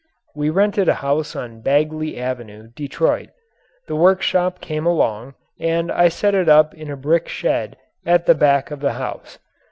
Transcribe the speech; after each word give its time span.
We 0.33 0.49
rented 0.49 0.89
a 0.89 0.95
house 1.05 1.35
on 1.35 1.61
Bagley 1.61 2.17
Avenue, 2.19 2.69
Detroit. 2.75 3.29
The 3.87 3.95
workshop 3.95 4.59
came 4.59 4.83
along 4.87 5.35
and 5.59 5.91
I 5.91 6.07
set 6.07 6.33
it 6.33 6.49
up 6.49 6.73
in 6.73 6.89
a 6.89 6.97
brick 6.97 7.27
shed 7.27 7.77
at 8.03 8.25
the 8.25 8.33
back 8.33 8.71
of 8.71 8.79
the 8.79 8.93
house. 8.93 9.37